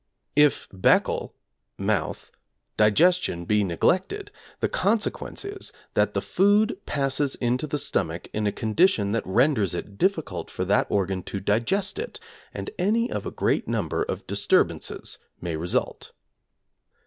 [0.35, 1.29] If buccal
[1.77, 2.31] (mouth)
[2.75, 8.51] digestion be neglected, the consequence is that the food passes into the stomach in a
[8.51, 12.19] condition that renders it difficult for that organ to digest it
[12.51, 16.13] and any of a great number of disturbances may result.